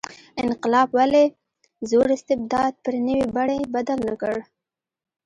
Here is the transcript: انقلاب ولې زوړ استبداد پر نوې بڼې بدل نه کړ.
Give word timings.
انقلاب 0.45 0.89
ولې 0.99 1.25
زوړ 1.89 2.07
استبداد 2.15 2.73
پر 2.83 2.93
نوې 3.07 3.25
بڼې 3.35 3.59
بدل 3.73 3.99
نه 4.09 4.15
کړ. 4.21 4.35